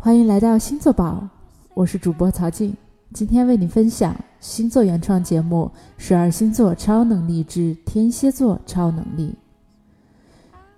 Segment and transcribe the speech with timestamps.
[0.00, 1.28] 欢迎来到星座宝，
[1.74, 2.72] 我是主播曹静，
[3.12, 9.34] 今天为你分享星座原创节目《十二星座超能力之天蝎座超能力》。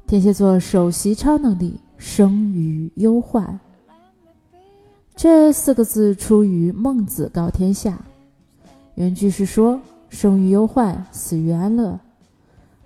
[0.07, 3.61] 天蝎座首席超能力：生于忧患。
[5.15, 7.91] 这四个字出于《孟子·告天下》，
[8.95, 9.79] 原句是说
[10.09, 12.01] ：“生于忧患，死于安乐。”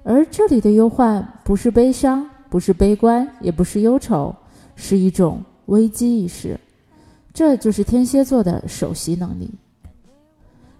[0.02, 4.34] 而这里的忧患不是悲伤，不是悲观，也不是忧愁，
[4.74, 5.40] 是一种。
[5.66, 6.58] 危机意识，
[7.32, 9.50] 这就是天蝎座的首席能力。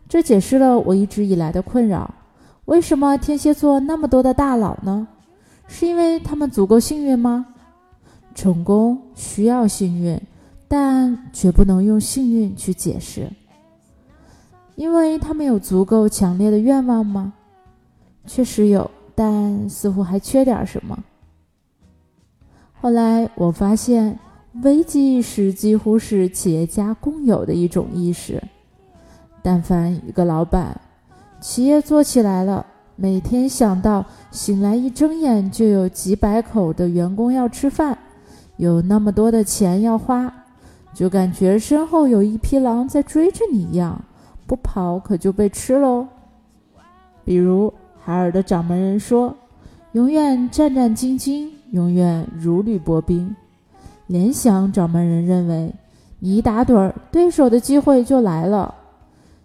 [0.09, 2.15] 这解释了我一直以来的困扰：
[2.67, 5.09] 为什么天蝎座那么多的大佬呢？
[5.67, 7.47] 是因为他们足够幸运吗？
[8.35, 10.21] 成功需要幸运，
[10.69, 13.29] 但绝不能用幸运去解释。
[14.77, 17.33] 因为他们有足够强烈的愿望吗？
[18.27, 21.03] 确实有，但似乎还缺点什么。
[22.81, 24.19] 后来我发现。
[24.63, 28.41] 危机意识几乎是企业家共有的一种意识。
[29.43, 30.81] 但凡一个老板，
[31.41, 37.99] 企业做起来了，每天想到醒来一睁眼就有几百口的员工要吃饭，
[38.57, 40.33] 有那么多的钱要花，
[40.95, 44.03] 就感觉身后有一匹狼在追着你一样，
[44.47, 46.07] 不跑可就被吃喽。
[47.25, 49.35] 比如海尔的掌门人说
[49.93, 53.35] ：“永远战战兢兢，永远如履薄冰。”
[54.07, 55.75] 联想掌门人认为，
[56.19, 58.75] 你一打盹儿，对手的机会就来了。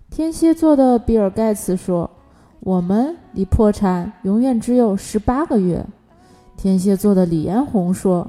[0.09, 2.09] 天蝎座的比尔盖茨说
[2.61, 5.85] ：“我们离破产永远只有十八个月。”
[6.57, 8.27] 天蝎座的李彦宏说：“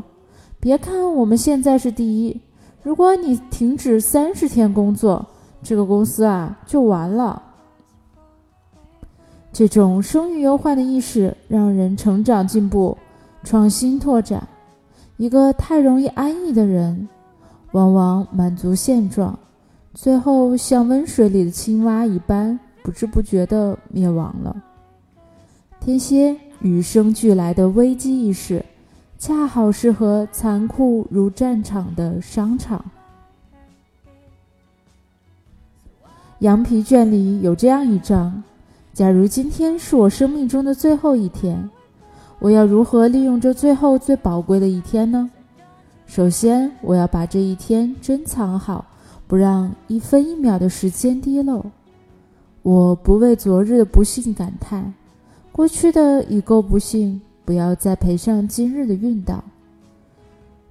[0.60, 2.40] 别看我们现在是第一，
[2.82, 5.26] 如果你停止三十天工作，
[5.62, 7.42] 这个公司啊就完了。”
[9.52, 12.96] 这种生于忧患的意识，让人成长进步、
[13.42, 14.46] 创新拓展。
[15.20, 17.06] 一个太容易安逸的人，
[17.72, 19.38] 往往满足现状，
[19.92, 24.56] 最后像温水里的青蛙一般，不知不觉地灭亡了。
[25.78, 28.64] 天蝎与生俱来的危机意识，
[29.18, 32.82] 恰好适合残酷如战场的商场。
[36.38, 38.42] 羊皮卷里有这样一章：
[38.94, 41.68] 假如今天是我生命中的最后一天。
[42.40, 45.30] 我要如何利用这最后最宝贵的一天呢？
[46.06, 48.84] 首先，我要把这一天珍藏好，
[49.26, 51.62] 不让一分一秒的时间滴漏。
[52.62, 54.92] 我不为昨日的不幸感叹，
[55.52, 59.44] 过去的已够不幸，不要再赔上今日的运道。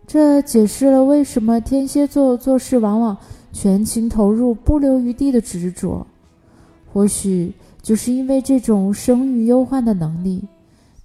[0.07, 3.15] 这解释了为什么天蝎座做事往往
[3.53, 6.05] 全情投入、不留余地的执着。
[6.91, 7.53] 或许
[7.83, 10.43] 就是因为这种生于忧患的能力。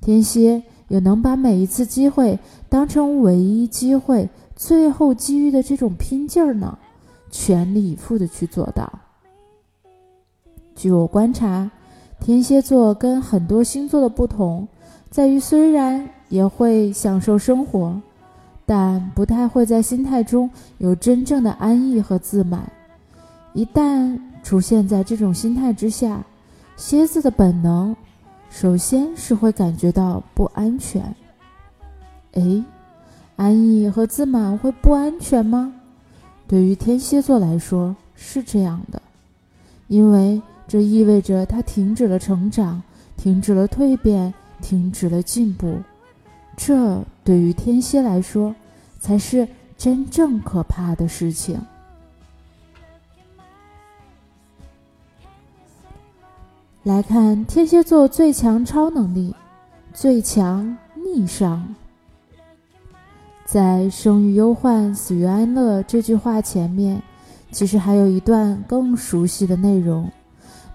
[0.04, 2.38] 天蝎有能把每一次机会
[2.68, 6.76] 当成唯一机会、最后机遇的这种拼劲儿呢？
[7.30, 8.92] 全力以赴的去做到。
[10.76, 11.70] 据我观察，
[12.20, 14.68] 天蝎座跟很多星座的不同，
[15.08, 17.98] 在于虽然也会享受生活，
[18.66, 22.70] 但不太会在心态中有真正的安逸和自满。
[23.54, 26.22] 一旦出现在这种心态之下，
[26.76, 27.96] 蝎子的本能。
[28.56, 31.02] 首先是会感觉到不安全。
[32.34, 32.64] 哎，
[33.34, 35.74] 安逸和自满会不安全吗？
[36.46, 39.02] 对于天蝎座来说是这样的，
[39.88, 42.80] 因为这意味着他停止了成长，
[43.16, 44.32] 停止了蜕变，
[44.62, 45.78] 停止了进步。
[46.56, 48.54] 这对于天蝎来说
[49.00, 51.60] 才是真正可怕的事情。
[56.84, 59.34] 来看天蝎座最强超能力，
[59.94, 61.74] 最强逆商。
[63.46, 67.02] 在“生于忧患，死于安乐”这句话前面，
[67.50, 70.12] 其实还有一段更熟悉的内容。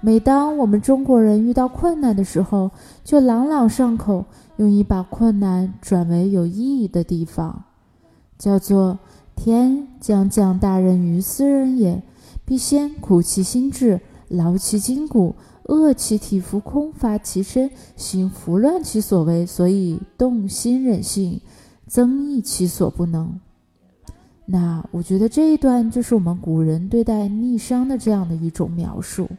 [0.02, 2.72] 每当我们中国人遇到困难的时候，
[3.04, 4.26] 就朗朗上口，
[4.58, 7.66] 用以把困难转为有意义的地方，
[8.40, 8.98] 叫做
[9.38, 12.02] “天将降大任于斯人也，
[12.46, 15.36] 必先苦其心志，劳其筋骨。”
[15.70, 21.40] 饿其体肤，空乏其身，行拂乱其所为，所以动心忍性，
[21.86, 23.40] 增益其所不能。
[24.48, 29.30] 那我觉得这一段就是我们古人对待逆商的这样的一种描述。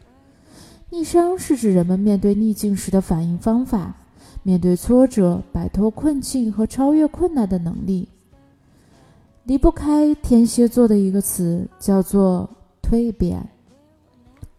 [0.91, 3.97] 逆商是指人们面对逆境时的反应方法，
[4.45, 8.09] 面对挫折、摆脱困境和超越困难的能力。
[9.43, 12.49] 离不开天蝎座的一个词，叫做
[12.81, 13.45] 蜕变。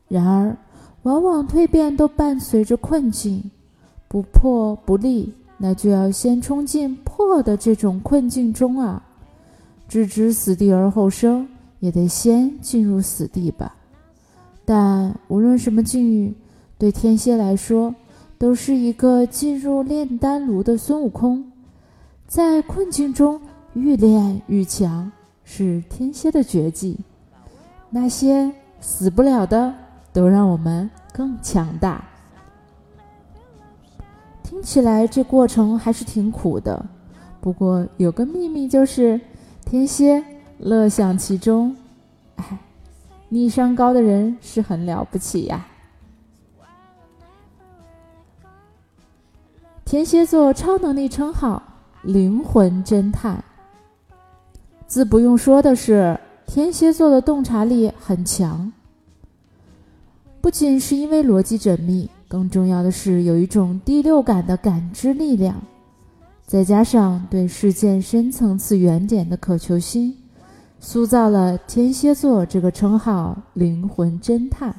[0.09, 0.57] 然而。
[1.03, 3.49] 往往蜕变都伴随着困境，
[4.07, 9.03] 不破不立，那就要先冲进破的这种困境中啊！
[9.87, 11.47] 置之死地而后生，
[11.79, 13.75] 也得先进入死地吧。
[14.63, 16.33] 但无论什么境遇，
[16.77, 17.93] 对天蝎来说，
[18.37, 21.51] 都是一个进入炼丹炉的孙悟空，
[22.27, 23.41] 在困境中
[23.73, 25.11] 愈练愈强，
[25.43, 26.97] 是天蝎的绝技。
[27.89, 29.73] 那些死不了的，
[30.13, 32.03] 都让我们更强大。
[34.43, 36.85] 听起来这过程还是挺苦的，
[37.39, 39.19] 不过有个秘密就是，
[39.65, 40.23] 天蝎
[40.57, 41.75] 乐享其中。
[42.35, 42.59] 哎，
[43.29, 45.65] 逆商高的人是很了不起呀。
[49.85, 51.61] 天蝎座超能力称号：
[52.01, 53.43] 灵魂侦探。
[54.85, 58.71] 自不用说的是，天蝎座的洞察力很强，
[60.41, 62.09] 不仅是因为逻辑缜密。
[62.27, 65.61] 更重要的是，有一种第六感的感知力量，
[66.45, 70.17] 再加上对事件深层次原点的渴求心，
[70.79, 74.73] 塑造了天蝎座这个称号——灵魂侦探。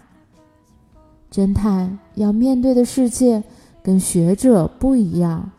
[1.31, 3.43] 侦探要面对的世界
[3.83, 5.51] 跟学者不一样，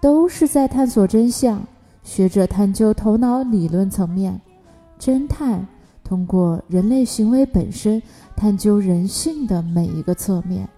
[0.00, 1.62] 都是在探索真相。
[2.02, 4.40] 学者探究头脑理论层面，
[4.98, 5.64] 侦探
[6.04, 8.00] 通过人类行为本身，
[8.36, 10.68] 探究人性的每一个侧面。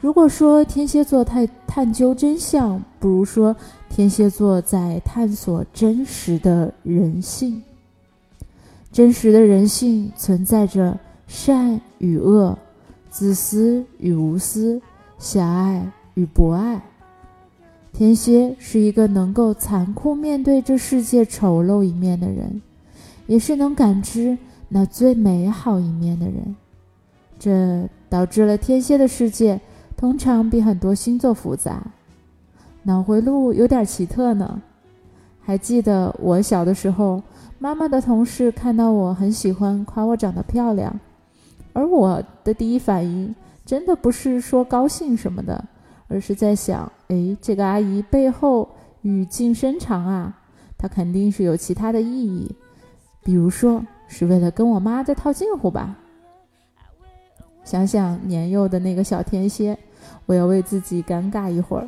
[0.00, 3.56] 如果说天蝎座探探究真相，不如说
[3.88, 7.60] 天蝎座在探索真实的人性。
[8.92, 12.56] 真实的人性存在着善与恶、
[13.10, 14.80] 自私与无私、
[15.18, 16.80] 狭隘与博爱。
[17.92, 22.62] 天蝎是一个能够残酷面对这世界丑陋一面的人，
[23.28, 24.36] 也是能感知
[24.68, 26.56] 那最美好一面的人。
[27.38, 29.60] 这导致了天蝎的世界。
[29.96, 31.82] 通常比很多星座复杂，
[32.84, 34.62] 脑回路有点奇特呢。
[35.40, 37.20] 还记得我小的时候，
[37.58, 41.00] 妈妈的同事看到我很喜欢夸我长得漂亮，
[41.72, 43.34] 而我的第一反应
[43.66, 45.64] 真的不是说高兴什么的，
[46.06, 48.68] 而是在想：哎，这个阿姨背后
[49.02, 50.38] 语境深长啊，
[50.78, 52.54] 她肯定是有其他的意义，
[53.28, 55.94] 比如说是为了跟我妈在套近乎吧。
[57.62, 59.76] 想想年幼的那个小天蝎。
[60.24, 61.86] 我要为自己尴尬一会儿。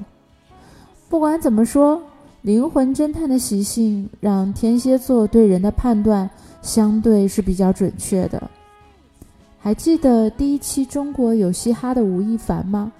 [1.08, 2.02] 不管怎么说，
[2.42, 6.28] 灵魂侦探的习性让天蝎座对人的判断
[6.60, 8.50] 相对是比较准确的。
[9.58, 12.92] 还记得第一期中国有嘻哈的吴亦凡吗？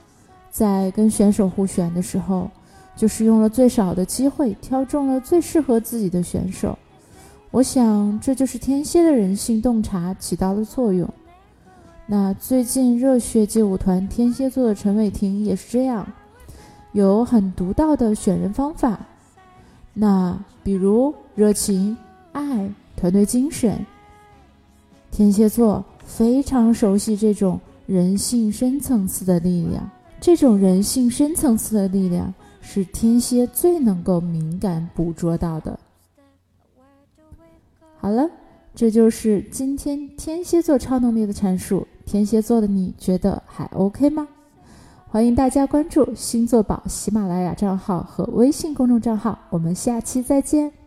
[0.51, 2.51] 在跟选手互选的时候，
[2.97, 6.79] 就是用了最少的机会挑中了最适合自己的选手。
[7.53, 11.09] 我想，这就是天蝎的人性洞察起到了作用。
[12.07, 16.07] 那最近热血街舞团天蝎座的陈伟霆也是这样，
[16.93, 19.01] 有很独到的选人方法。
[19.93, 21.97] 那比如热情、
[22.31, 23.85] 爱、团队精神，
[25.11, 29.91] 天蝎座非常熟悉这种人性深层次的力量。
[30.21, 35.80] 这种人性深层次的力量是天蝎最能够敏感捕捉到的。
[38.11, 38.29] 好了，
[38.75, 41.87] 这就是今天天蝎座超能力的阐述。
[42.05, 44.27] 天蝎座的你觉得还 OK 吗？
[45.07, 50.80] 欢迎大家关注星座宝喜马拉雅账号和微信公众账号，我们下期再见。